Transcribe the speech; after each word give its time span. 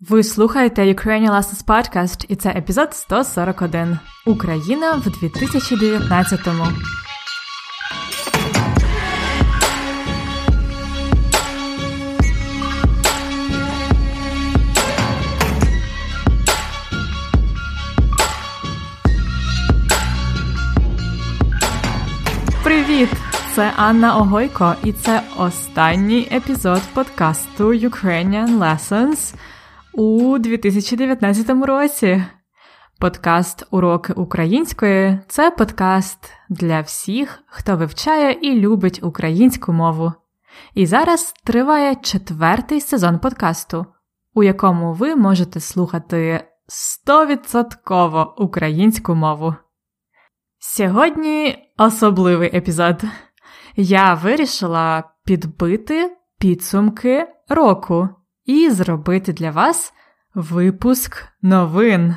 Ви 0.00 0.22
слухаєте 0.22 0.82
Ukrainian 0.82 1.30
Lessons 1.30 1.64
Podcast 1.64 2.26
і 2.28 2.36
це 2.36 2.50
епізод 2.50 2.94
141. 2.94 3.98
Україна 4.26 4.92
в 4.92 5.06
2019-му. 5.06 6.64
Привіт! 22.64 23.08
Це 23.54 23.72
Анна 23.76 24.16
Огойко, 24.16 24.74
і 24.84 24.92
це 24.92 25.22
останній 25.36 26.28
епізод 26.32 26.82
подкасту 26.94 27.74
Ukrainian 27.74 28.58
Lessons 28.58 29.34
у 29.96 30.38
2019 30.38 31.50
році. 31.50 32.24
Подкаст 32.98 33.66
Уроки 33.70 34.12
української 34.12 35.18
це 35.28 35.50
подкаст 35.50 36.18
для 36.48 36.80
всіх, 36.80 37.42
хто 37.46 37.76
вивчає 37.76 38.32
і 38.32 38.60
любить 38.60 39.00
українську 39.02 39.72
мову. 39.72 40.12
І 40.74 40.86
зараз 40.86 41.34
триває 41.44 41.94
четвертий 41.94 42.80
сезон 42.80 43.18
подкасту, 43.18 43.86
у 44.34 44.42
якому 44.42 44.92
ви 44.92 45.16
можете 45.16 45.60
слухати 45.60 46.44
100% 47.06 48.26
українську 48.36 49.14
мову. 49.14 49.54
Сьогодні 50.58 51.58
особливий 51.78 52.56
епізод. 52.56 53.02
Я 53.76 54.14
вирішила 54.14 55.04
підбити 55.24 56.16
підсумки 56.38 57.28
року 57.48 58.08
і 58.46 58.70
зробити 58.70 59.32
для 59.32 59.50
вас 59.50 59.92
випуск 60.34 61.16
новин. 61.42 62.16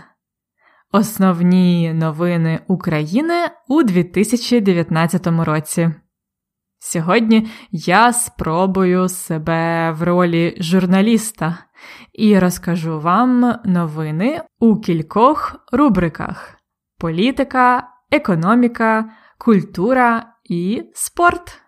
Основні 0.92 1.94
новини 1.94 2.60
України 2.68 3.50
у 3.68 3.84
2019 3.84 5.28
році. 5.28 5.92
Сьогодні 6.80 7.48
я 7.72 8.14
спробую 8.14 9.10
себе 9.10 9.92
в 9.92 10.04
ролі 10.04 10.58
журналіста 10.60 11.58
і 12.14 12.40
розкажу 12.40 13.00
вам 13.00 13.56
новини 13.66 14.42
у 14.60 14.80
кількох 14.80 15.56
рубриках: 15.72 16.56
політика, 16.98 17.88
економіка, 18.12 19.12
культура 19.38 20.34
і 20.44 20.84
спорт. 20.94 21.62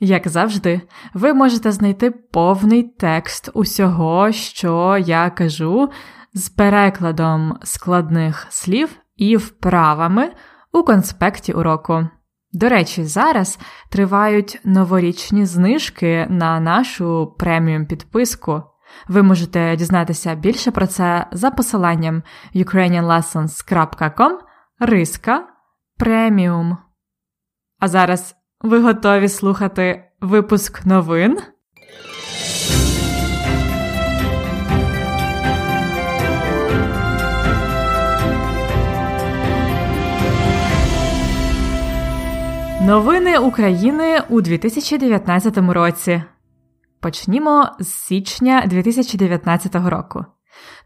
Як 0.00 0.28
завжди, 0.28 0.80
ви 1.14 1.34
можете 1.34 1.72
знайти 1.72 2.10
повний 2.10 2.82
текст 2.82 3.50
усього, 3.54 4.32
що 4.32 4.98
я 5.06 5.30
кажу, 5.30 5.90
з 6.34 6.48
перекладом 6.48 7.58
складних 7.62 8.46
слів 8.50 8.96
і 9.16 9.36
вправами 9.36 10.32
у 10.72 10.82
конспекті 10.82 11.52
уроку. 11.52 12.08
До 12.52 12.68
речі, 12.68 13.04
зараз 13.04 13.58
тривають 13.90 14.60
новорічні 14.64 15.46
знижки 15.46 16.26
на 16.30 16.60
нашу 16.60 17.34
преміум 17.38 17.86
підписку. 17.86 18.62
Ви 19.08 19.22
можете 19.22 19.76
дізнатися 19.76 20.34
більше 20.34 20.70
про 20.70 20.86
це 20.86 21.26
за 21.32 21.50
посиланням 21.50 22.22
ukrainianlessons.com 22.54 24.38
риска 24.78 25.48
преміум. 25.98 26.76
А 27.78 27.88
зараз 27.88 28.36
ви 28.66 28.80
готові 28.80 29.28
слухати 29.28 30.04
випуск 30.20 30.86
новин? 30.86 31.38
Новини 42.82 43.38
України 43.38 44.22
у 44.28 44.40
2019 44.40 45.58
році. 45.58 46.22
Почнімо 47.00 47.68
з 47.80 47.88
січня 47.88 48.64
2019 48.66 49.74
року. 49.74 50.24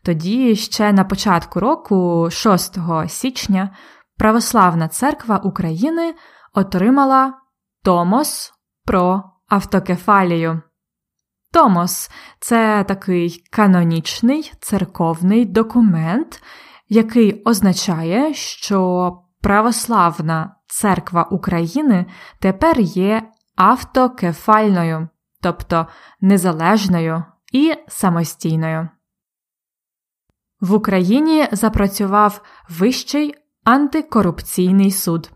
Тоді 0.02 0.56
ще 0.56 0.92
на 0.92 1.04
початку 1.04 1.60
року, 1.60 2.28
6 2.30 2.78
січня, 3.08 3.70
Православна 4.18 4.88
Церква 4.88 5.36
України 5.36 6.14
отримала 6.54 7.34
Томос 7.82 8.52
про 8.84 9.22
автокефалію. 9.48 10.62
Томос 11.52 12.10
це 12.40 12.84
такий 12.88 13.44
канонічний 13.50 14.52
церковний 14.60 15.44
документ, 15.44 16.42
який 16.88 17.42
означає, 17.42 18.34
що 18.34 19.12
Православна 19.40 20.56
Церква 20.66 21.22
України 21.22 22.06
тепер 22.40 22.80
є 22.80 23.22
автокефальною, 23.56 25.08
тобто 25.42 25.86
незалежною 26.20 27.24
і 27.52 27.74
самостійною. 27.88 28.88
В 30.60 30.72
Україні 30.72 31.48
запрацював 31.52 32.42
Вищий 32.68 33.34
антикорупційний 33.64 34.90
суд. 34.90 35.30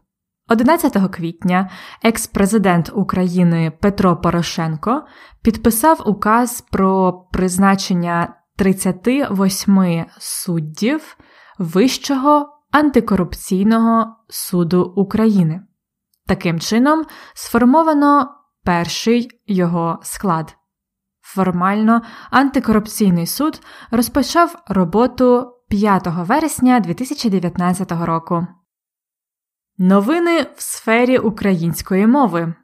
11 0.48 1.10
квітня 1.10 1.70
екс-президент 2.02 2.90
України 2.94 3.72
Петро 3.80 4.16
Порошенко 4.16 5.02
підписав 5.42 6.02
указ 6.06 6.60
про 6.60 7.12
призначення 7.32 8.34
38 8.56 10.04
суддів 10.18 11.16
Вищого 11.58 12.48
антикорупційного 12.70 14.16
суду 14.28 14.92
України. 14.96 15.60
Таким 16.26 16.60
чином 16.60 17.04
сформовано 17.34 18.28
перший 18.64 19.28
його 19.46 19.98
склад. 20.02 20.56
Формально 21.20 22.02
антикорупційний 22.30 23.26
суд 23.26 23.60
розпочав 23.90 24.62
роботу 24.68 25.52
5 25.68 26.06
вересня 26.06 26.80
2019 26.80 27.92
року. 27.92 28.46
Новини 29.78 30.46
в 30.56 30.62
сфері 30.62 31.18
української 31.18 32.06
мови 32.06 32.54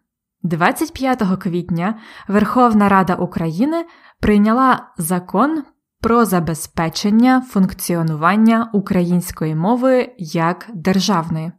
25 0.43 1.23
квітня 1.41 1.99
Верховна 2.29 2.89
Рада 2.89 3.15
України 3.15 3.87
прийняла 4.21 4.89
закон 4.99 5.63
про 6.01 6.25
забезпечення 6.25 7.41
функціонування 7.41 8.71
української 8.73 9.55
мови 9.55 10.15
як 10.19 10.67
державної. 10.75 11.53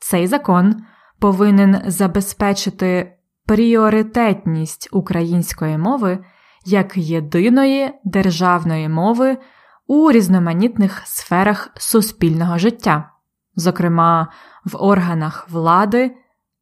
Цей 0.00 0.26
закон 0.26 0.74
повинен 1.20 1.82
забезпечити 1.86 3.16
пріоритетність 3.46 4.88
української 4.92 5.78
мови 5.78 6.24
як 6.64 6.96
єдиної 6.96 7.90
державної 8.04 8.88
мови 8.88 9.38
у 9.86 10.12
різноманітних 10.12 11.02
сферах 11.04 11.70
суспільного 11.76 12.58
життя 12.58 13.11
зокрема 13.56 14.28
в 14.64 14.76
органах 14.76 15.46
влади, 15.50 16.16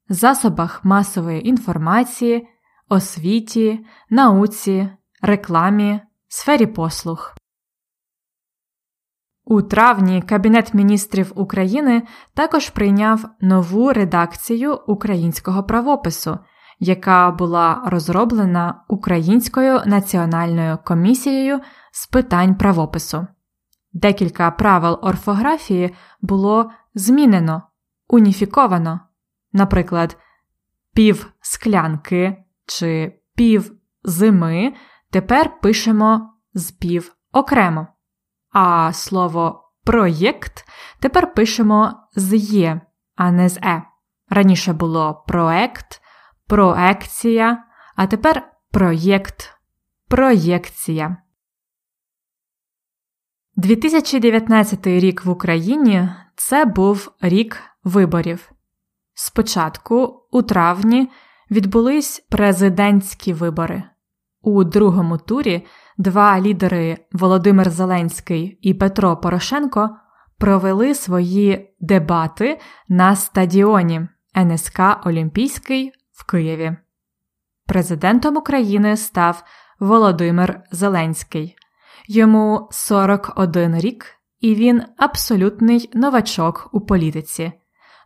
засобах 0.09 0.85
масової 0.85 1.49
інформації, 1.49 2.49
освіті, 2.89 3.87
науці, 4.11 4.89
рекламі, 5.23 6.01
сфері 6.29 6.67
послуг. 6.67 7.35
У 9.45 9.63
травні 9.63 10.23
Кабінет 10.23 10.75
міністрів 10.75 11.33
України 11.35 12.03
також 12.35 12.71
прийняв 12.71 13.25
нову 13.41 13.93
редакцію 13.93 14.81
українського 14.87 15.63
правопису, 15.63 16.39
яка 16.79 17.31
була 17.31 17.83
розроблена 17.87 18.85
Українською 18.89 19.81
національною 19.87 20.79
комісією 20.85 21.61
з 21.93 22.07
питань 22.07 22.55
правопису. 22.55 23.27
Декілька 23.93 24.51
правил 24.51 24.99
орфографії 25.03 25.95
було 26.23 26.71
змінено, 26.95 27.63
уніфіковано, 28.09 29.01
наприклад, 29.53 30.17
пів 30.95 31.33
склянки 31.41 32.45
чи 32.67 33.21
пів 33.35 33.73
зими 34.03 34.75
тепер 35.11 35.61
пишемо 35.61 36.35
з 36.55 36.71
пів 36.71 37.17
окремо, 37.33 37.87
а 38.53 38.93
слово 38.93 39.73
проєкт 39.85 40.69
тепер 41.01 41.35
пишемо 41.35 41.95
з 42.17 42.37
є, 42.37 42.81
а 43.17 43.31
не 43.31 43.49
з 43.49 43.57
е. 43.57 43.83
Раніше 44.29 44.73
було 44.73 45.25
проект, 45.29 46.03
проекція, 46.47 47.65
а 47.97 48.07
тепер 48.07 48.53
проєкт, 48.71 49.59
проєкція. 50.09 51.17
2019 53.61 54.87
рік 54.87 55.25
в 55.25 55.31
Україні 55.31 56.09
це 56.37 56.65
був 56.65 57.13
рік 57.21 57.57
виборів. 57.85 58.53
Спочатку, 59.15 60.27
у 60.31 60.43
травні, 60.43 61.11
відбулись 61.51 62.27
президентські 62.31 63.33
вибори. 63.33 63.83
У 64.43 64.65
другому 64.65 65.19
турі 65.19 65.67
два 65.99 66.41
лідери 66.41 66.99
Володимир 67.13 67.71
Зеленський 67.71 68.59
і 68.63 68.75
Петро 68.75 69.17
Порошенко 69.17 69.91
провели 70.39 70.95
свої 70.95 71.75
дебати 71.81 72.61
на 72.89 73.17
стадіоні 73.17 74.09
НСК 74.37 74.81
Олімпійський 75.05 75.93
в 76.13 76.27
Києві. 76.27 76.77
Президентом 77.67 78.37
України 78.37 78.97
став 78.97 79.45
Володимир 79.81 80.61
Зеленський. 80.71 81.57
Йому 82.13 82.69
41 82.71 83.79
рік, 83.79 84.07
і 84.41 84.55
він 84.55 84.83
абсолютний 84.97 85.91
новачок 85.95 86.69
у 86.73 86.81
політиці. 86.81 87.53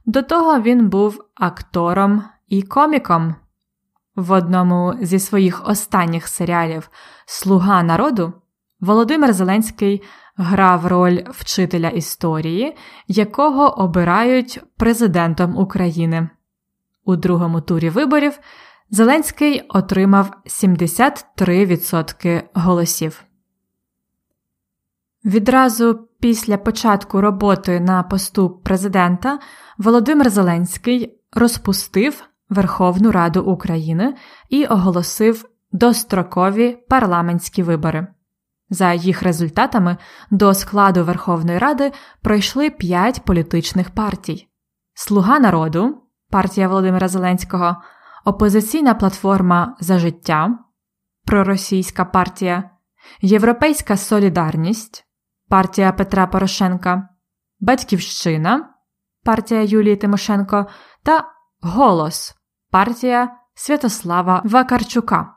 До 0.06 0.22
того 0.22 0.60
він 0.60 0.88
був 0.88 1.24
актором 1.34 2.24
і 2.48 2.62
коміком. 2.62 3.34
В 4.16 4.32
одному 4.32 4.94
зі 5.00 5.18
своїх 5.18 5.68
останніх 5.68 6.28
серіалів 6.28 6.90
Слуга 7.26 7.82
народу 7.82 8.32
Володимир 8.80 9.32
Зеленський 9.32 10.02
грав 10.36 10.86
роль 10.86 11.22
вчителя 11.30 11.88
історії, 11.88 12.76
якого 13.08 13.78
обирають 13.80 14.60
президентом 14.76 15.56
України. 15.56 16.28
У 17.04 17.16
другому 17.16 17.60
турі 17.60 17.90
виборів 17.90 18.38
Зеленський 18.90 19.60
отримав 19.68 20.30
73% 20.46 22.42
голосів. 22.54 23.24
Відразу 25.24 26.08
після 26.20 26.58
початку 26.58 27.20
роботи 27.20 27.80
на 27.80 28.02
посту 28.02 28.50
президента 28.50 29.38
Володимир 29.78 30.30
Зеленський 30.30 31.20
розпустив 31.32 32.24
Верховну 32.48 33.10
Раду 33.12 33.42
України 33.42 34.14
і 34.48 34.66
оголосив 34.66 35.44
дострокові 35.72 36.78
парламентські 36.88 37.62
вибори. 37.62 38.06
За 38.70 38.92
їх 38.92 39.22
результатами 39.22 39.96
до 40.30 40.54
складу 40.54 41.04
Верховної 41.04 41.58
Ради 41.58 41.92
пройшли 42.22 42.70
п'ять 42.70 43.24
політичних 43.24 43.90
партій: 43.90 44.48
Слуга 44.94 45.38
народу, 45.38 46.02
партія 46.30 46.68
Володимира 46.68 47.08
Зеленського, 47.08 47.76
Опозиційна 48.24 48.94
платформа 48.94 49.76
за 49.80 49.98
життя, 49.98 50.58
Проросійська 51.26 52.04
партія, 52.04 52.70
Європейська 53.20 53.96
Солідарність, 53.96 55.04
партія 55.48 55.92
Петра 55.92 56.26
Порошенка, 56.26 57.08
Батьківщина, 57.60 58.74
партія 59.24 59.62
Юлії 59.62 59.96
Тимошенко 59.96 60.66
та 61.02 61.24
Голос 61.60 62.34
партія 62.70 63.36
Святослава 63.54 64.42
Вакарчука. 64.44 65.34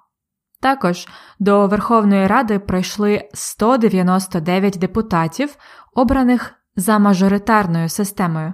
Також 0.61 1.07
до 1.39 1.67
Верховної 1.67 2.27
Ради 2.27 2.59
пройшли 2.59 3.29
199 3.33 4.77
депутатів, 4.77 5.57
обраних 5.93 6.53
за 6.75 6.99
мажоритарною 6.99 7.89
системою. 7.89 8.53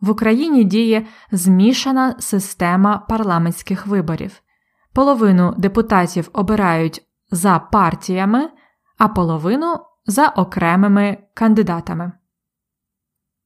В 0.00 0.10
Україні 0.10 0.64
діє 0.64 1.06
змішана 1.32 2.14
система 2.18 2.98
парламентських 2.98 3.86
виборів. 3.86 4.42
Половину 4.92 5.54
депутатів 5.58 6.30
обирають 6.32 7.02
за 7.30 7.58
партіями, 7.58 8.50
а 8.98 9.08
половину 9.08 9.78
за 10.06 10.28
окремими 10.28 11.18
кандидатами. 11.34 12.12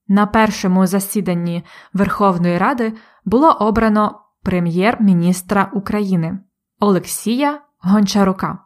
На 0.09 0.27
першому 0.27 0.87
засіданні 0.87 1.65
Верховної 1.93 2.59
Ради 2.59 2.93
було 3.25 3.51
обрано 3.51 4.21
прем'єр-міністра 4.43 5.71
України 5.75 6.39
Олексія 6.81 7.61
Гончарука. 7.79 8.59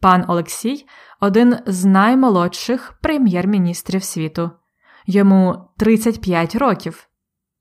Пан 0.00 0.24
Олексій 0.28 0.86
один 1.20 1.56
з 1.66 1.84
наймолодших 1.84 2.98
прем'єр-міністрів 3.02 4.04
світу. 4.04 4.50
Йому 5.06 5.68
35 5.76 6.54
років, 6.54 7.08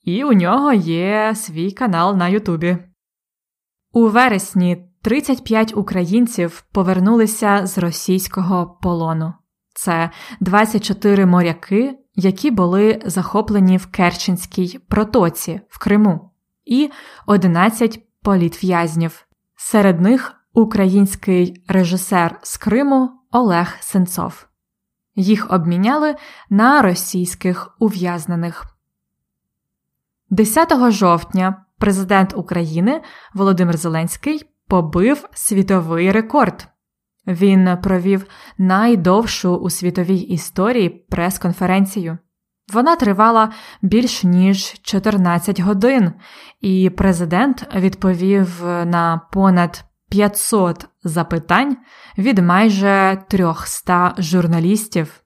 і 0.03 0.24
у 0.24 0.33
нього 0.33 0.74
є 0.74 1.35
свій 1.35 1.71
канал 1.71 2.15
на 2.15 2.27
Ютубі. 2.27 2.77
У 3.92 4.07
вересні 4.07 4.88
35 5.01 5.73
українців 5.77 6.63
повернулися 6.71 7.67
з 7.67 7.77
російського 7.77 8.77
полону. 8.81 9.33
Це 9.73 10.09
24 10.39 11.25
моряки, 11.25 11.99
які 12.15 12.51
були 12.51 13.01
захоплені 13.05 13.77
в 13.77 13.87
Керченській 13.87 14.79
протоці 14.87 15.61
в 15.69 15.79
Криму, 15.79 16.31
і 16.65 16.89
11 17.25 17.99
політв'язнів. 18.21 19.25
Серед 19.55 20.01
них 20.01 20.35
український 20.53 21.63
режисер 21.67 22.39
з 22.43 22.57
Криму 22.57 23.09
Олег 23.31 23.77
Сенцов. 23.79 24.47
Їх 25.15 25.51
обміняли 25.51 26.15
на 26.49 26.81
російських 26.81 27.75
ув'язнених. 27.79 28.65
10 30.29 30.91
жовтня 30.91 31.65
президент 31.77 32.33
України 32.37 33.01
Володимир 33.33 33.77
Зеленський 33.77 34.49
побив 34.69 35.30
світовий 35.33 36.12
рекорд. 36.12 36.68
Він 37.27 37.77
провів 37.83 38.25
найдовшу 38.57 39.56
у 39.56 39.69
світовій 39.69 40.19
історії 40.19 40.89
прес-конференцію. 40.89 42.18
Вона 42.74 42.95
тривала 42.95 43.51
більш 43.81 44.24
ніж 44.24 44.74
14 44.81 45.60
годин, 45.60 46.13
і 46.62 46.89
президент 46.89 47.75
відповів 47.75 48.62
на 48.66 49.21
понад 49.31 49.83
500 50.10 50.86
запитань 51.04 51.77
від 52.18 52.39
майже 52.39 53.24
300 53.27 54.16
журналістів. 54.18 55.24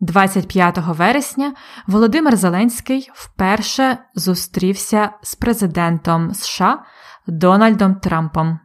25 0.00 0.78
вересня 0.78 1.54
Володимир 1.86 2.36
Зеленський 2.36 3.10
вперше 3.14 3.98
зустрівся 4.14 5.10
з 5.22 5.34
президентом 5.34 6.34
США 6.34 6.84
Дональдом 7.26 7.94
Трампом. 7.94 8.58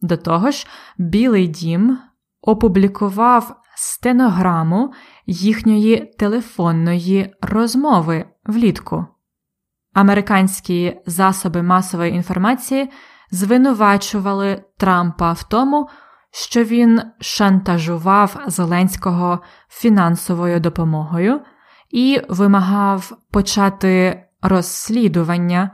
До 0.00 0.16
того 0.16 0.50
ж, 0.50 0.66
Білий 0.98 1.46
Дім 1.46 1.98
опублікував 2.40 3.56
стенограму 3.76 4.92
їхньої 5.26 6.14
телефонної 6.18 7.34
розмови 7.40 8.24
влітку. 8.44 9.06
Американські 9.94 11.00
засоби 11.06 11.62
масової 11.62 12.12
інформації 12.12 12.90
звинувачували 13.30 14.64
Трампа 14.78 15.32
в 15.32 15.42
тому, 15.42 15.88
що 16.30 16.64
він 16.64 17.02
шантажував 17.20 18.42
Зеленського 18.46 19.40
фінансовою 19.68 20.60
допомогою 20.60 21.40
і 21.90 22.20
вимагав 22.28 23.12
почати 23.30 24.24
розслідування 24.42 25.70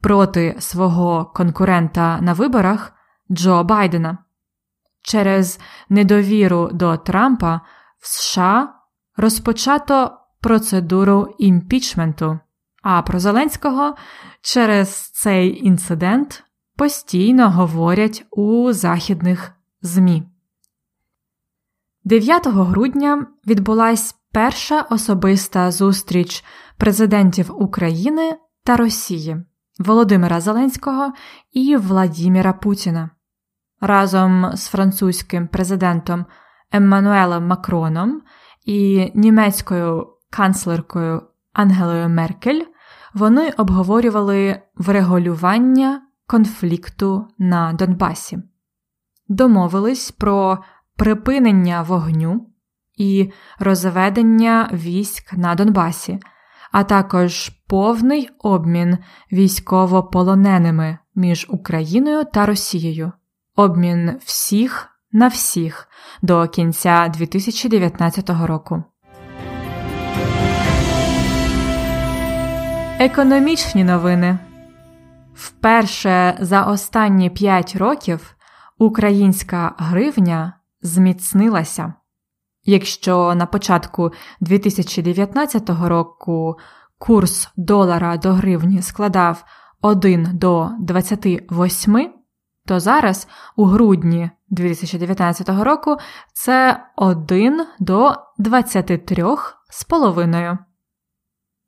проти 0.00 0.56
свого 0.58 1.24
конкурента 1.34 2.18
на 2.20 2.32
виборах 2.32 2.92
Джо 3.30 3.64
Байдена. 3.64 4.18
Через 5.02 5.60
недовіру 5.88 6.70
до 6.72 6.96
Трампа 6.96 7.60
в 7.98 8.06
США 8.08 8.74
розпочато 9.16 10.18
процедуру 10.40 11.34
імпічменту, 11.38 12.38
а 12.82 13.02
про 13.02 13.18
Зеленського 13.18 13.94
через 14.40 15.10
цей 15.10 15.66
інцидент 15.66 16.44
постійно 16.76 17.50
говорять 17.50 18.26
у 18.30 18.72
західних 18.72 19.52
ЗМІ. 19.82 20.22
9 22.04 22.46
грудня 22.46 23.26
відбулася 23.46 24.14
перша 24.32 24.80
особиста 24.80 25.70
зустріч 25.70 26.44
президентів 26.76 27.62
України 27.62 28.36
та 28.64 28.76
Росії 28.76 29.36
Володимира 29.78 30.40
Зеленського 30.40 31.12
і 31.52 31.76
Владіміра 31.76 32.52
Путіна. 32.52 33.10
Разом 33.80 34.50
з 34.54 34.68
французьким 34.68 35.48
президентом 35.48 36.26
Еммануелем 36.72 37.46
Макроном 37.46 38.22
і 38.64 39.12
німецькою 39.14 40.06
канцлеркою 40.30 41.22
Ангелою 41.52 42.08
Меркель 42.08 42.62
вони 43.14 43.50
обговорювали 43.50 44.62
врегулювання 44.76 46.02
конфлікту 46.26 47.28
на 47.38 47.72
Донбасі, 47.72 48.38
домовились 49.28 50.10
про 50.10 50.58
припинення 50.96 51.82
вогню 51.82 52.50
і 52.96 53.32
розведення 53.58 54.70
військ 54.72 55.32
на 55.32 55.54
Донбасі, 55.54 56.18
а 56.72 56.84
також 56.84 57.48
повний 57.48 58.28
обмін 58.38 58.98
військовополоненими 59.32 60.98
між 61.14 61.46
Україною 61.50 62.24
та 62.24 62.46
Росією, 62.46 63.12
обмін 63.56 64.12
всіх 64.24 64.88
на 65.12 65.28
всіх 65.28 65.88
до 66.22 66.48
кінця 66.48 67.08
2019 67.08 68.30
року. 68.46 68.82
Економічні 73.00 73.84
новини 73.84 74.38
Вперше 75.34 76.36
за 76.40 76.62
останні 76.62 77.30
5 77.30 77.76
років 77.76 78.36
українська 78.78 79.74
гривня 79.78 80.52
зміцнилася. 80.82 81.94
Якщо 82.70 83.34
на 83.34 83.46
початку 83.46 84.12
2019 84.40 85.70
року 85.70 86.58
курс 86.98 87.48
долара 87.56 88.16
до 88.16 88.32
гривні 88.32 88.82
складав 88.82 89.44
1 89.82 90.28
до 90.32 90.70
28, 90.80 92.12
то 92.66 92.80
зараз 92.80 93.28
у 93.56 93.64
грудні 93.64 94.30
2019 94.50 95.48
року 95.48 95.96
це 96.32 96.84
1 96.96 97.66
до 97.78 98.14
23 98.38 99.24
з 99.70 99.84
половиною. 99.84 100.58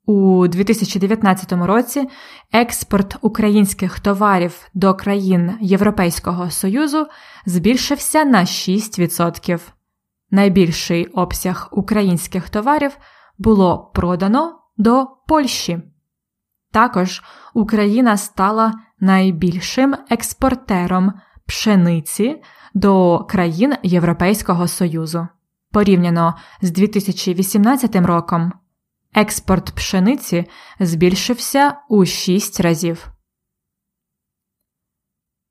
У 0.06 0.48
2019 0.48 1.52
році 1.52 2.08
експорт 2.52 3.16
українських 3.20 4.00
товарів 4.00 4.68
до 4.74 4.94
країн 4.94 5.52
Європейського 5.60 6.50
Союзу 6.50 7.06
збільшився 7.46 8.24
на 8.24 8.40
6%. 8.40 9.60
Найбільший 10.30 11.06
обсяг 11.06 11.68
українських 11.72 12.50
товарів 12.50 12.98
було 13.38 13.90
продано 13.94 14.58
до 14.76 15.06
Польщі. 15.26 15.82
Також 16.72 17.22
Україна 17.54 18.16
стала 18.16 18.74
найбільшим 19.00 19.96
експортером 20.10 21.12
пшениці 21.46 22.42
до 22.74 23.24
країн 23.28 23.74
Європейського 23.82 24.68
Союзу. 24.68 25.28
Порівняно 25.72 26.34
з 26.62 26.70
2018 26.70 27.96
роком 27.96 28.52
експорт 29.14 29.70
пшениці 29.74 30.46
збільшився 30.80 31.76
у 31.88 32.04
6 32.04 32.60
разів. 32.60 33.08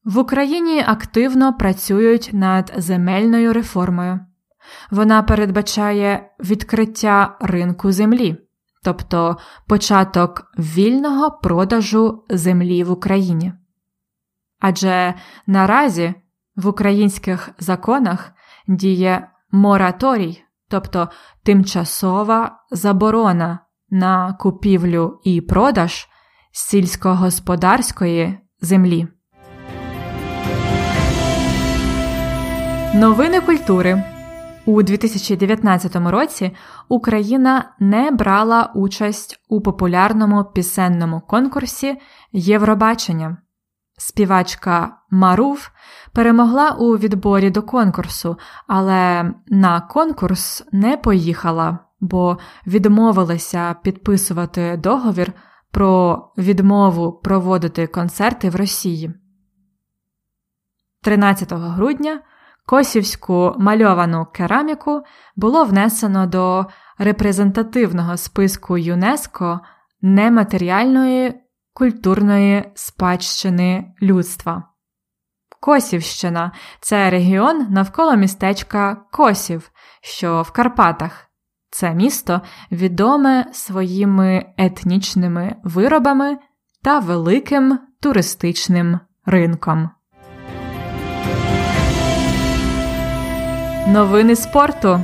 В 0.03 0.17
Україні 0.17 0.83
активно 0.88 1.53
працюють 1.53 2.29
над 2.33 2.74
земельною 2.77 3.53
реформою. 3.53 4.19
Вона 4.92 5.24
передбачає 5.24 6.30
відкриття 6.39 7.38
ринку 7.42 7.92
землі, 7.92 8.38
тобто 8.84 9.38
початок 9.68 10.51
вільного 10.60 11.32
продажу 11.32 12.24
землі 12.30 12.84
в 12.84 12.92
Україні. 12.92 13.54
Адже 14.60 15.13
наразі 15.48 16.13
в 16.56 16.68
українських 16.68 17.50
законах 17.60 18.32
діє 18.68 19.28
мораторій, 19.51 20.44
тобто 20.70 21.10
тимчасова 21.44 22.60
заборона 22.72 23.60
на 23.89 24.34
купівлю 24.34 25.20
і 25.24 25.42
продаж 25.42 26.08
сільськогосподарської 26.51 28.38
землі. 28.62 29.08
Новини 32.94 33.42
культури 33.42 34.04
у 34.70 34.84
2019 34.84 35.96
році 35.96 36.52
Україна 36.90 37.72
не 37.80 38.12
брала 38.12 38.72
участь 38.76 39.40
у 39.50 39.62
популярному 39.62 40.44
пісенному 40.44 41.22
конкурсі 41.22 41.98
Євробачення. 42.32 43.38
Співачка 43.98 44.98
Марув 45.12 45.72
перемогла 46.14 46.72
у 46.72 46.98
відборі 46.98 47.50
до 47.50 47.62
конкурсу, 47.62 48.38
але 48.68 49.32
на 49.48 49.82
конкурс 49.82 50.64
не 50.72 50.98
поїхала, 50.98 51.80
бо 52.00 52.38
відмовилася 52.68 53.76
підписувати 53.84 54.78
договір 54.78 55.34
про 55.72 56.24
відмову 56.38 57.12
проводити 57.12 57.88
концерти 57.88 58.50
в 58.50 58.56
Росії. 58.56 59.14
13 61.02 61.54
грудня 61.54 62.22
Косівську 62.70 63.56
мальовану 63.60 64.28
кераміку 64.34 65.02
було 65.36 65.64
внесено 65.64 66.28
до 66.28 66.66
репрезентативного 66.98 68.18
списку 68.18 68.78
ЮНЕСКО 68.78 69.60
нематеріальної 70.02 71.34
культурної 71.74 72.72
спадщини 72.76 73.94
людства. 74.02 74.64
Косівщина 75.60 76.52
це 76.82 77.10
регіон 77.10 77.68
навколо 77.70 78.16
містечка 78.16 78.98
Косів, 79.12 79.72
що 80.02 80.42
в 80.42 80.52
Карпатах. 80.52 81.26
Це 81.70 81.94
місто 81.94 82.42
відоме 82.72 83.46
своїми 83.54 84.46
етнічними 84.58 85.56
виробами 85.64 86.38
та 86.84 87.00
великим 87.00 87.80
туристичним 88.02 89.00
ринком. 89.26 89.90
Новини 93.89 94.36
спорту 94.36 95.00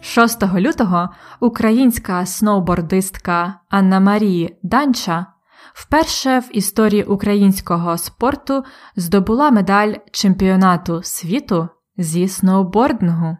6 0.00 0.42
лютого 0.42 1.08
українська 1.40 2.26
сноубордистка 2.26 3.60
Анна 3.70 4.00
Марії 4.00 4.58
Данча 4.62 5.26
вперше 5.74 6.38
в 6.38 6.56
історії 6.56 7.04
українського 7.04 7.98
спорту 7.98 8.64
здобула 8.96 9.50
медаль 9.50 9.94
чемпіонату 10.12 11.02
світу 11.02 11.68
зі 11.96 12.28
сноубордингу. 12.28 13.36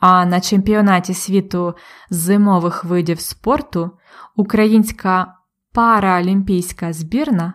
А 0.00 0.26
на 0.26 0.40
чемпіонаті 0.40 1.14
світу 1.14 1.74
зимових 2.10 2.84
видів 2.84 3.20
спорту 3.20 3.90
українська 4.36 5.34
параолімпійська 5.72 6.92
збірна 6.92 7.54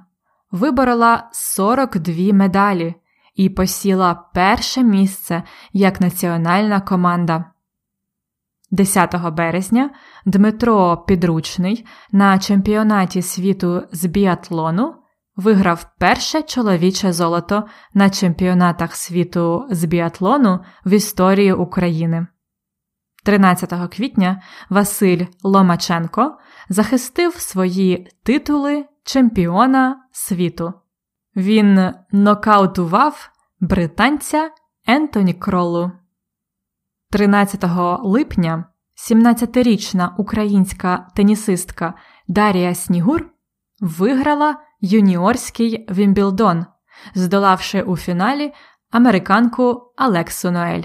виборола 0.52 1.30
42 1.32 2.34
медалі 2.34 2.96
і 3.40 3.50
посіла 3.50 4.14
перше 4.34 4.84
місце 4.84 5.44
як 5.74 6.02
національна 6.02 6.82
команда. 6.82 7.46
10 8.72 9.32
березня 9.32 9.90
Дмитро 10.26 10.98
Підручний 11.08 11.86
на 12.12 12.40
чемпіонаті 12.40 13.22
світу 13.22 13.84
з 13.92 14.06
біатлону 14.06 14.96
виграв 15.36 15.86
перше 16.00 16.42
чоловіче 16.42 17.14
золото 17.14 17.68
на 17.94 18.10
чемпіонатах 18.10 18.96
світу 18.96 19.68
з 19.70 19.84
біатлону 19.84 20.60
в 20.86 20.94
історії 20.94 21.54
України. 21.54 22.28
13 23.26 23.74
квітня 23.96 24.42
Василь 24.70 25.26
Ломаченко 25.44 26.38
захистив 26.70 27.34
свої 27.34 28.08
титули 28.24 28.86
чемпіона 29.04 29.96
світу. 30.12 30.74
Він 31.40 31.94
нокаутував 32.12 33.30
британця 33.60 34.52
Ентоні 34.88 35.34
Кролу. 35.34 35.92
13 37.12 37.66
липня 38.04 38.66
17-річна 39.10 40.16
українська 40.18 41.08
тенісистка 41.16 41.94
Дарія 42.28 42.76
Снігур 42.76 43.30
виграла 43.80 44.56
юніорський 44.82 45.86
Вімбілдон, 45.92 46.66
здолавши 47.16 47.82
у 47.82 47.98
фіналі 47.98 48.54
американку 48.92 49.94
Алексу 49.96 50.52
Ноель. 50.52 50.84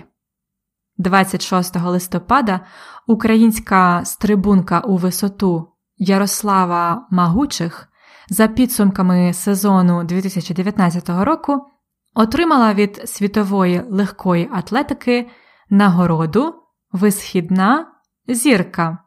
26 0.99 1.77
листопада 1.77 2.61
українська 3.07 4.05
стрибунка 4.05 4.81
у 4.81 4.97
висоту 4.97 5.73
Ярослава 5.97 7.07
Магучих 7.11 7.89
за 8.29 8.49
підсумками 8.49 9.33
сезону 9.33 10.05
2019 10.05 11.09
року 11.09 11.67
отримала 12.15 12.75
від 12.75 13.03
світової 13.09 13.83
легкої 13.91 14.51
атлетики 14.53 15.31
нагороду 15.71 16.55
Висхідна 16.93 17.87
зірка 18.29 18.99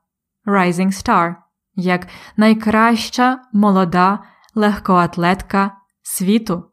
Rising 0.46 0.92
Star 0.92 1.36
як 1.76 2.08
найкраща 2.38 3.42
молода 3.54 4.20
легкоатлетка 4.56 5.72
світу. 6.02 6.64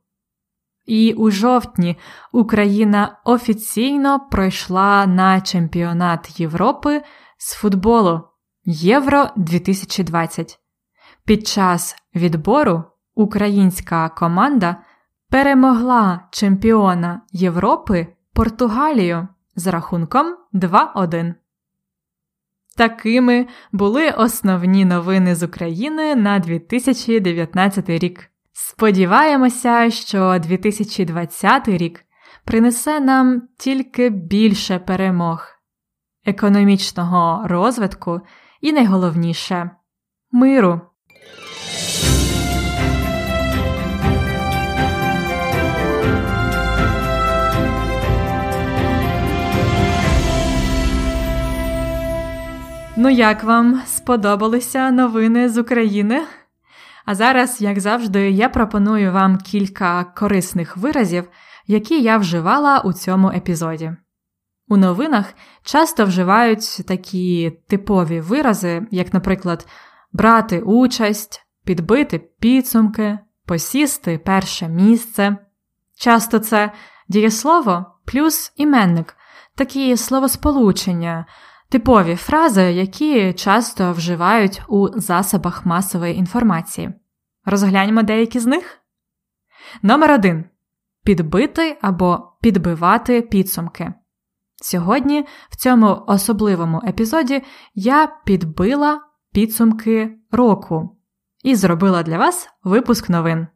І 0.85 1.13
у 1.13 1.31
жовтні 1.31 1.99
Україна 2.33 3.21
офіційно 3.25 4.21
пройшла 4.31 5.07
на 5.07 5.41
чемпіонат 5.41 6.41
Європи 6.41 7.03
з 7.39 7.55
футболу 7.55 8.23
Євро 8.65 9.29
2020. 9.37 10.64
Під 11.27 11.47
час 11.47 11.97
відбору 12.15 12.85
українська 13.15 14.09
команда 14.09 14.77
перемогла 15.31 16.29
чемпіона 16.31 17.21
Європи 17.33 18.07
Португалію 18.33 19.29
з 19.57 19.67
рахунком 19.67 20.37
2-1. 20.55 21.35
Такими 22.77 23.47
були 23.73 24.11
основні 24.11 24.85
новини 24.85 25.35
з 25.35 25.43
України 25.43 26.17
на 26.17 26.39
2019 26.39 27.89
рік. 27.89 28.31
Сподіваємося, 28.53 29.91
що 29.91 30.39
2020 30.39 31.69
рік 31.69 32.05
принесе 32.45 33.01
нам 33.01 33.49
тільки 33.59 34.11
більше 34.11 34.79
перемог, 34.79 35.47
економічного 36.25 37.49
розвитку 37.49 38.21
і 38.61 38.73
найголовніше 38.73 39.71
миру. 40.33 40.81
Ну, 52.97 53.11
як 53.11 53.45
вам 53.45 53.83
сподобалися 53.87 54.91
новини 54.91 55.49
з 55.49 55.59
України? 55.59 56.23
А 57.05 57.15
зараз, 57.15 57.61
як 57.61 57.81
завжди, 57.81 58.31
я 58.31 58.49
пропоную 58.49 59.13
вам 59.13 59.39
кілька 59.39 60.05
корисних 60.05 60.77
виразів, 60.77 61.29
які 61.67 62.03
я 62.03 62.19
вживала 62.19 62.81
у 62.81 62.93
цьому 62.93 63.29
епізоді. 63.29 63.93
У 64.69 64.77
новинах 64.77 65.35
часто 65.63 66.05
вживають 66.05 66.87
такі 66.89 67.53
типові 67.69 68.21
вирази, 68.21 68.87
як, 68.91 69.15
наприклад, 69.15 69.67
брати 70.15 70.61
участь, 70.61 71.47
підбити 71.65 72.19
підсумки, 72.19 73.19
посісти 73.47 74.19
перше 74.19 74.69
місце. 74.69 75.37
Часто 75.97 76.39
це 76.39 76.73
дієслово 77.09 77.87
плюс 78.05 78.53
іменник, 78.57 79.17
такі 79.55 79.97
словосполучення, 79.97 81.27
типові 81.69 82.17
фрази, 82.17 82.63
які 82.63 83.33
часто 83.33 83.93
вживають 83.93 84.63
у 84.69 84.89
засобах 85.01 85.67
масової 85.67 86.17
інформації. 86.17 86.91
Розгляньмо 87.45 88.03
деякі 88.03 88.39
з 88.39 88.47
них. 88.47 88.81
Номер 89.83 90.11
один 90.13 90.45
підбити 91.05 91.79
або 91.83 92.33
підбивати 92.41 93.23
підсумки. 93.23 93.93
Сьогодні, 94.57 95.27
в 95.51 95.57
цьому 95.57 96.05
особливому 96.07 96.83
епізоді, 96.87 97.43
я 97.75 98.07
підбила 98.25 99.01
підсумки 99.35 100.19
року 100.31 100.97
і 101.43 101.55
зробила 101.55 102.03
для 102.03 102.19
вас 102.19 102.49
випуск 102.65 103.11
новин. 103.11 103.47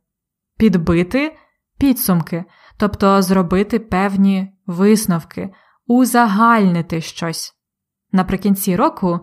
Підбити 0.57 1.37
підсумки, 1.79 2.45
тобто 2.77 3.23
зробити 3.23 3.79
певні 3.79 4.53
висновки, 4.67 5.51
узагальнити 5.87 7.01
щось. 7.01 7.55
Наприкінці 8.13 8.77
року 8.77 9.21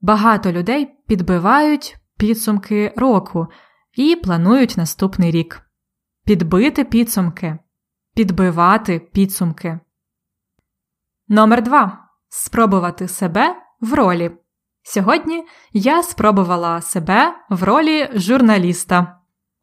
багато 0.00 0.52
людей 0.52 0.98
підбивають 1.06 1.96
підсумки 2.18 2.94
року 2.96 3.46
і 3.94 4.16
планують 4.16 4.76
наступний 4.76 5.30
рік. 5.30 5.60
Підбити 6.24 6.84
підсумки, 6.84 7.58
підбивати 8.14 8.98
підсумки. 8.98 9.80
Номер 11.28 11.62
2. 11.62 12.08
Спробувати 12.28 13.08
себе 13.08 13.56
в 13.80 13.94
ролі. 13.94 14.43
Сьогодні 14.86 15.44
я 15.72 16.02
спробувала 16.02 16.80
себе 16.80 17.34
в 17.50 17.62
ролі 17.62 18.08
журналіста. 18.14 19.18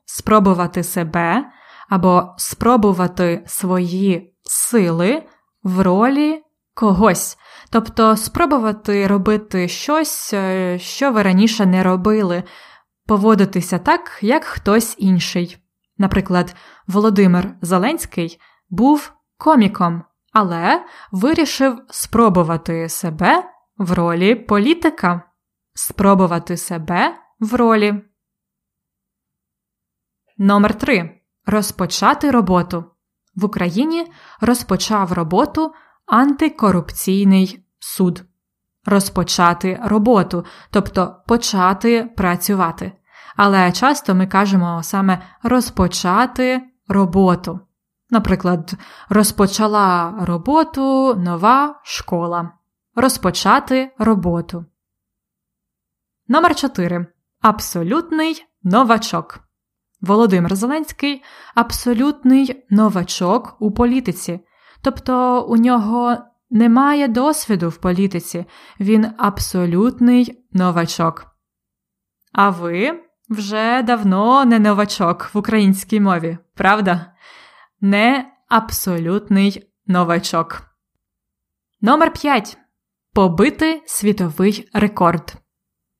Спробувати 0.05 0.83
себе 0.83 1.45
або 1.89 2.33
спробувати 2.37 3.43
свої 3.47 4.33
сили 4.43 5.23
в 5.63 5.81
ролі 5.81 6.43
когось, 6.73 7.37
тобто 7.69 8.17
спробувати 8.17 9.07
робити 9.07 9.67
щось, 9.67 10.33
е, 10.33 10.79
що 10.79 11.11
ви 11.11 11.23
раніше 11.23 11.65
не 11.65 11.83
робили, 11.83 12.43
поводитися 13.07 13.79
так, 13.79 14.19
як 14.21 14.43
хтось 14.43 14.95
інший. 14.97 15.57
Наприклад, 15.97 16.55
Володимир 16.87 17.55
Зеленський 17.61 18.39
був 18.69 19.13
коміком, 19.37 20.03
але 20.33 20.85
вирішив 21.11 21.77
спробувати 21.89 22.89
себе 22.89 23.50
в 23.81 23.91
ролі 23.93 24.35
політика, 24.35 25.21
спробувати 25.73 26.57
себе 26.57 27.15
в 27.39 27.55
ролі. 27.55 28.03
Номер 30.37 30.77
3. 30.77 31.21
Розпочати 31.45 32.31
роботу. 32.31 32.85
В 33.35 33.45
Україні 33.45 34.11
розпочав 34.41 35.13
роботу 35.13 35.73
антикорупційний 36.05 37.65
суд. 37.79 38.23
Розпочати 38.85 39.79
роботу, 39.83 40.45
тобто 40.71 41.23
почати 41.27 42.03
працювати. 42.17 42.91
Але 43.35 43.71
часто 43.71 44.15
ми 44.15 44.27
кажемо 44.27 44.83
саме 44.83 45.21
розпочати 45.43 46.61
роботу. 46.87 47.59
Наприклад, 48.09 48.73
розпочала 49.09 50.15
роботу 50.21 51.15
нова 51.15 51.79
школа. 51.83 52.51
Розпочати 52.95 53.91
роботу. 53.97 54.65
Номер 56.27 56.55
4. 56.55 57.05
Абсолютний 57.41 58.45
новачок. 58.63 59.39
Володимир 60.01 60.55
Зеленський 60.55 61.23
абсолютний 61.55 62.65
новачок 62.69 63.55
у 63.59 63.71
політиці. 63.71 64.39
Тобто 64.81 65.41
у 65.41 65.57
нього 65.57 66.17
немає 66.49 67.07
досвіду 67.07 67.69
в 67.69 67.77
політиці, 67.77 68.45
він 68.79 69.07
абсолютний 69.17 70.45
новачок. 70.51 71.25
А 72.31 72.49
ви 72.49 73.03
вже 73.29 73.81
давно 73.81 74.45
не 74.45 74.59
новачок 74.59 75.29
в 75.33 75.37
українській 75.37 75.99
мові, 75.99 76.37
правда? 76.55 77.13
Не 77.81 78.31
абсолютний 78.49 79.71
новачок. 79.87 80.61
Номер 81.81 82.13
5. 82.13 82.57
Побити 83.13 83.81
світовий 83.85 84.69
рекорд. 84.73 85.33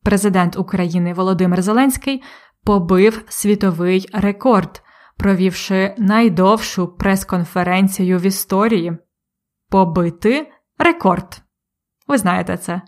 Президент 0.04 0.58
України 0.58 1.14
Володимир 1.14 1.62
Зеленський 1.62 2.24
побив 2.64 3.26
світовий 3.30 4.10
рекорд, 4.14 4.82
провівши 5.18 5.96
найдовшу 5.98 6.88
прес-конференцію 6.88 8.20
в 8.20 8.22
історії. 8.22 8.98
Побити 9.70 10.52
рекорд. 10.78 11.42
Ви 12.08 12.18
знаєте 12.18 12.58
це. 12.58 12.82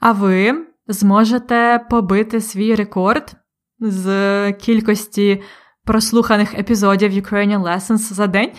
А 0.00 0.12
ви 0.12 0.66
зможете 0.86 1.86
побити 1.90 2.40
свій 2.40 2.74
рекорд 2.74 3.36
з 3.78 4.52
кількості 4.52 5.42
прослуханих 5.84 6.54
епізодів 6.54 7.12
Ukrainian 7.12 7.62
Lessons 7.62 8.12
за 8.12 8.26
день? 8.26 8.52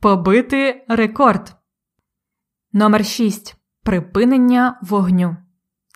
Побити 0.00 0.84
рекорд. 0.88 1.56
Номер 2.72 3.06
6. 3.06 3.63
Припинення 3.84 4.78
вогню. 4.82 5.36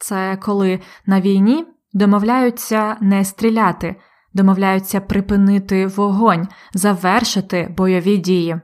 Це 0.00 0.36
коли 0.42 0.80
на 1.06 1.20
війні 1.20 1.66
домовляються 1.92 2.96
не 3.00 3.24
стріляти, 3.24 3.96
домовляються 4.34 5.00
припинити 5.00 5.86
вогонь, 5.86 6.48
завершити 6.74 7.74
бойові 7.76 8.16
дії. 8.16 8.60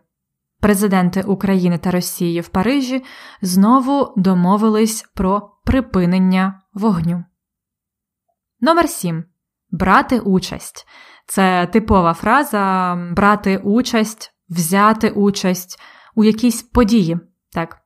Президенти 0.61 1.23
України 1.23 1.79
та 1.79 1.91
Росії 1.91 2.41
в 2.41 2.49
Парижі 2.49 3.05
знову 3.43 4.13
домовились 4.17 5.03
про 5.15 5.51
припинення 5.65 6.61
вогню. 6.75 7.25
Номер 8.61 8.89
7. 8.89 9.25
Брати 9.71 10.21
участь. 10.21 10.87
Це 11.27 11.67
типова 11.67 12.15
фраза 12.15 12.95
брати 13.17 13.59
участь, 13.59 14.35
взяти 14.49 15.11
участь 15.11 15.81
у 16.15 16.25
якійсь 16.25 16.63
події. 16.63 17.19
Так. 17.53 17.84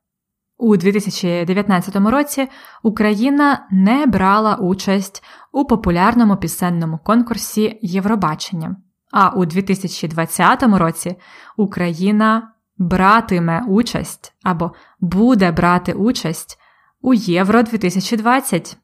У 0.58 0.76
2019 0.76 1.96
році 1.96 2.48
Україна 2.82 3.66
не 3.70 4.06
брала 4.06 4.54
участь 4.54 5.24
у 5.52 5.64
популярному 5.64 6.36
пісенному 6.36 6.98
конкурсі 6.98 7.78
Євробачення. 7.82 8.76
А 9.10 9.28
у 9.28 9.46
2020 9.46 10.62
році 10.62 11.16
Україна 11.56 12.52
братиме 12.78 13.62
участь 13.68 14.32
або 14.42 14.72
буде 15.00 15.52
брати 15.52 15.92
участь 15.92 16.58
у 17.00 17.14
Євро 17.14 17.62
2020. 17.62 18.76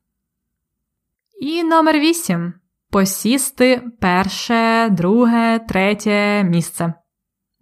І 1.41 1.65
номер 1.65 1.99
8. 1.99 2.53
Посісти 2.91 3.83
перше, 4.01 4.89
друге, 4.89 5.59
третє 5.59 6.45
місце. 6.45 6.95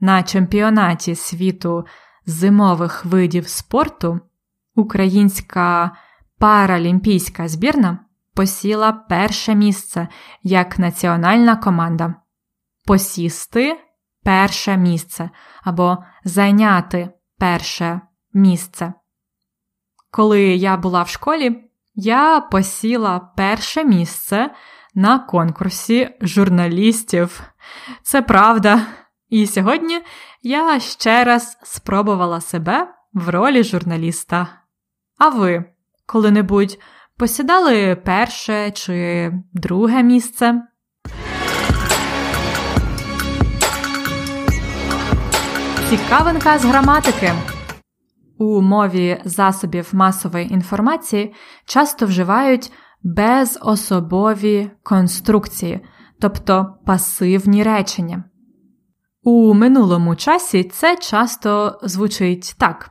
На 0.00 0.22
чемпіонаті 0.22 1.14
світу 1.14 1.84
зимових 2.26 3.04
видів 3.04 3.48
спорту 3.48 4.20
українська 4.74 5.90
паралімпійська 6.38 7.48
збірна 7.48 7.98
посіла 8.34 8.92
перше 8.92 9.54
місце 9.54 10.08
як 10.42 10.78
національна 10.78 11.56
команда. 11.56 12.14
Посісти 12.86 13.80
перше 14.24 14.76
місце 14.76 15.30
або 15.64 15.98
зайняти 16.24 17.10
перше 17.38 18.00
місце. 18.32 18.92
Коли 20.10 20.42
я 20.42 20.76
була 20.76 21.02
в 21.02 21.08
школі, 21.08 21.70
я 21.94 22.40
посіла 22.40 23.20
перше 23.36 23.84
місце 23.84 24.50
на 24.94 25.18
конкурсі 25.18 26.16
журналістів. 26.20 27.42
Це 28.02 28.22
правда. 28.22 28.86
І 29.28 29.46
сьогодні 29.46 30.00
я 30.42 30.80
ще 30.80 31.24
раз 31.24 31.58
спробувала 31.62 32.40
себе 32.40 32.88
в 33.12 33.28
ролі 33.28 33.64
журналіста. 33.64 34.48
А 35.18 35.28
ви 35.28 35.64
коли-небудь 36.06 36.78
посідали 37.16 37.96
перше 37.96 38.70
чи 38.70 39.32
друге 39.52 40.02
місце? 40.02 40.62
Цікавинка 45.88 46.58
з 46.58 46.64
граматики. 46.64 47.32
у 48.38 48.60
мові 48.60 49.20
засобів 49.24 49.88
масової 49.92 50.52
інформації 50.52 51.34
часто 51.64 52.06
вживають 52.06 52.72
безособові 53.02 54.70
конструкції, 54.82 55.80
тобто 56.20 56.74
пасивні 56.86 57.62
речення. 57.62 58.24
У 59.24 59.54
минулому 59.54 60.16
часі 60.16 60.64
це 60.64 60.96
часто 60.96 61.78
звучить 61.82 62.54
так: 62.58 62.90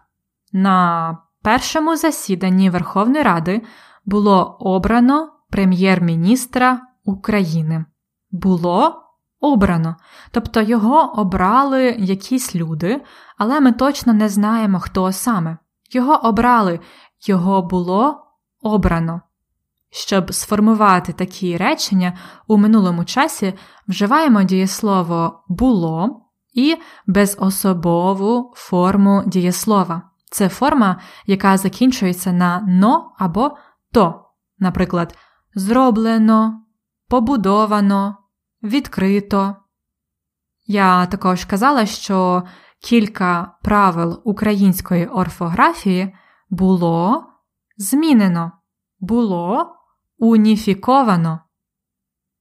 на 0.53 1.17
першому 1.41 1.95
засіданні 1.95 2.69
Верховної 2.69 3.23
Ради 3.23 3.61
було 4.05 4.57
обрано 4.59 5.29
прем'єр-міністра 5.49 6.81
України. 7.05 7.85
Було 8.31 9.03
обрано, 9.39 9.95
тобто 10.31 10.61
його 10.61 11.13
обрали 11.19 11.95
якісь 11.99 12.55
люди, 12.55 13.01
але 13.37 13.59
ми 13.59 13.71
точно 13.71 14.13
не 14.13 14.29
знаємо, 14.29 14.79
хто 14.79 15.11
саме. 15.11 15.57
Його 15.91 16.15
обрали, 16.27 16.79
його 17.27 17.61
було 17.61 18.25
обрано. 18.61 19.21
Щоб 19.89 20.33
сформувати 20.33 21.13
такі 21.13 21.57
речення 21.57 22.17
у 22.47 22.57
минулому 22.57 23.05
часі 23.05 23.53
вживаємо 23.87 24.43
дієслово 24.43 25.43
було 25.47 26.20
і 26.53 26.77
безособову 27.07 28.53
форму 28.55 29.23
дієслова. 29.25 30.01
Це 30.31 30.49
форма, 30.49 30.99
яка 31.25 31.57
закінчується 31.57 32.33
на 32.33 32.65
но 32.67 33.15
або 33.19 33.57
то, 33.91 34.25
наприклад, 34.59 35.17
зроблено, 35.55 36.65
побудовано, 37.09 38.17
відкрито. 38.63 39.55
Я 40.65 41.05
також 41.05 41.45
казала, 41.45 41.85
що 41.85 42.43
кілька 42.81 43.57
правил 43.61 44.21
української 44.23 45.07
орфографії 45.07 46.15
було 46.49 47.25
змінено, 47.77 48.51
було 48.99 49.75
уніфіковано. 50.17 51.39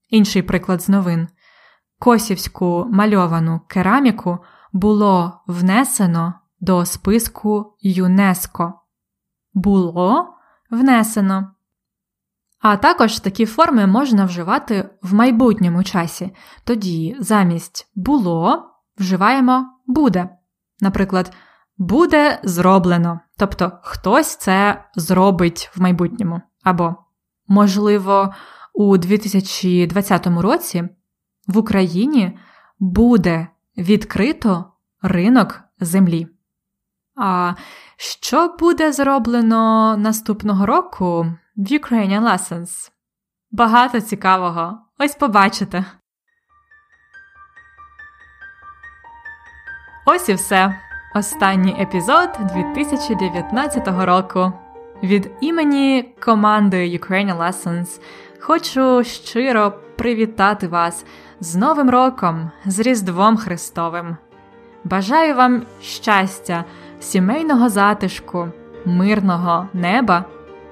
Інший 0.08 0.42
приклад 0.42 0.82
з 0.82 0.88
новин. 0.88 1.28
Косівську 2.00 2.86
мальовану 2.90 3.60
кераміку 3.66 4.38
було 4.72 5.40
внесено 5.46 6.34
до 6.60 6.84
списку 6.84 7.76
ЮНЕСКО. 7.80 8.74
Було 9.54 10.34
внесено. 10.70 11.50
А 12.60 12.76
також 12.76 13.20
такі 13.20 13.46
форми 13.46 13.86
можна 13.86 14.24
вживати 14.24 14.90
в 15.02 15.14
майбутньому 15.14 15.84
часі. 15.84 16.34
Тоді 16.64 17.16
замість 17.20 17.90
було 17.94 18.70
вживаємо 18.98 19.66
буде. 19.86 20.28
Наприклад, 20.80 21.32
буде 21.78 22.40
зроблено, 22.42 23.20
тобто 23.36 23.72
хтось 23.82 24.36
це 24.36 24.84
зробить 24.94 25.70
в 25.74 25.80
майбутньому. 25.80 26.40
Або, 26.62 26.94
можливо, 27.48 28.34
у 28.74 28.96
2020 28.96 30.26
році 30.26 30.88
в 31.50 31.58
Україні 31.58 32.38
буде 32.78 33.46
відкрито 33.78 34.64
ринок 35.02 35.60
землі. 35.80 36.28
А 37.16 37.54
що 37.96 38.56
буде 38.58 38.92
зроблено 38.92 39.96
наступного 39.96 40.66
року 40.66 41.26
в 41.56 41.62
Ukrainian 41.62 42.20
Lessons? 42.20 42.90
Багато 43.50 44.00
цікавого. 44.00 44.78
Ось 44.98 45.14
побачите. 45.14 45.84
Ось 50.06 50.28
і 50.28 50.34
все. 50.34 50.80
Останній 51.14 51.76
епізод 51.82 52.30
2019 52.54 53.88
року. 53.88 54.52
Від 55.02 55.30
імені 55.40 56.14
команди 56.20 56.98
Ukrainian 56.98 57.38
Lessons 57.38 58.00
хочу 58.40 59.04
щиро 59.04 59.72
привітати 59.96 60.68
вас 60.68 61.04
з 61.40 61.56
Новим 61.56 61.90
роком, 61.90 62.50
з 62.66 62.78
Різдвом 62.78 63.36
Христовим. 63.36 64.16
Бажаю 64.84 65.34
вам 65.34 65.62
щастя, 65.82 66.64
сімейного 67.00 67.68
затишку, 67.68 68.48
мирного 68.84 69.68
неба 69.72 70.24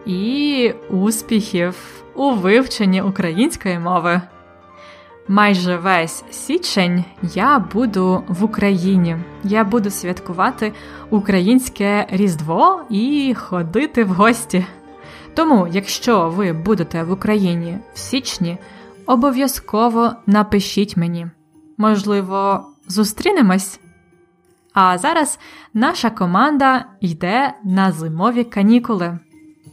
і 0.07 0.72
успіхів 0.90 1.74
у 2.14 2.31
вивченні 2.31 3.02
української 3.02 3.78
мови. 3.78 4.20
Майже 5.28 5.76
весь 5.76 6.24
січень 6.31 7.04
я 7.22 7.59
буду 7.59 8.24
в 8.28 8.44
Україні. 8.44 9.16
Я 9.44 9.64
буду 9.64 9.90
святкувати 9.90 10.72
українське 11.11 12.07
Різдво 12.11 12.81
і 12.90 13.35
ходити 13.38 14.04
в 14.04 14.09
гості. 14.09 14.66
Тому, 15.35 15.68
якщо 15.72 16.28
ви 16.28 16.52
будете 16.52 17.02
в 17.02 17.12
Україні 17.12 17.78
в 17.94 17.98
січні, 17.98 18.59
обов'язково 19.09 20.12
напишіть 20.27 20.97
мені. 20.97 21.27
Можливо, 21.79 22.66
зустрінемось. 22.88 23.81
А 24.75 24.99
зараз 24.99 25.38
наша 25.75 26.11
команда 26.11 26.85
йде 27.01 27.55
на 27.64 27.92
зимові 27.92 28.44
канікули. 28.44 29.18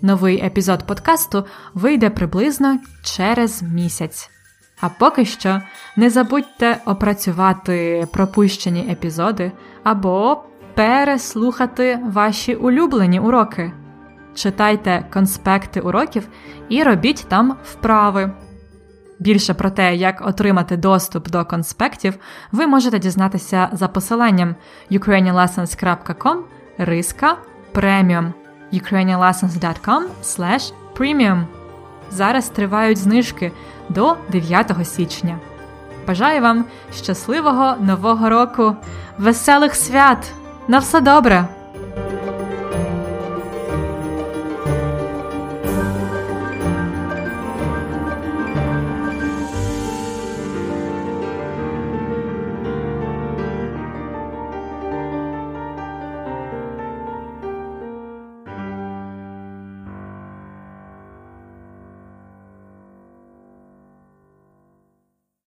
Новий 0.01 0.45
епізод 0.45 0.87
подкасту 0.87 1.45
вийде 1.73 2.09
приблизно 2.09 2.79
через 3.03 3.63
місяць. 3.63 4.29
А 4.81 4.89
поки 4.89 5.25
що 5.25 5.61
не 5.95 6.09
забудьте 6.09 6.81
опрацювати 6.85 8.07
пропущені 8.13 8.87
епізоди 8.91 9.51
або 9.83 10.43
переслухати 10.73 11.99
ваші 12.05 12.55
улюблені 12.55 13.19
уроки. 13.19 13.73
Читайте 14.33 15.05
конспекти 15.13 15.81
уроків 15.81 16.27
і 16.69 16.83
робіть 16.83 17.25
там 17.29 17.55
вправи. 17.63 18.33
Більше 19.19 19.53
про 19.53 19.69
те, 19.69 19.95
як 19.95 20.27
отримати 20.27 20.77
доступ 20.77 21.29
до 21.29 21.45
конспектів, 21.45 22.13
ви 22.51 22.67
можете 22.67 22.99
дізнатися 22.99 23.69
за 23.71 23.87
посиланням 23.87 24.55
ukrainianlessons.com 24.91 26.37
риска 26.77 27.37
преміум 27.71 28.33
ukrainianlessons.com 28.73 30.01
premium. 30.95 31.43
Зараз 32.11 32.49
тривають 32.49 32.97
знижки 32.97 33.51
до 33.89 34.17
9 34.31 34.87
січня. 34.87 35.39
Бажаю 36.07 36.41
вам 36.41 36.65
щасливого 36.93 37.75
нового 37.79 38.29
року, 38.29 38.75
веселих 39.17 39.75
свят! 39.75 40.33
На 40.67 40.79
все 40.79 41.01
добре! 41.01 41.54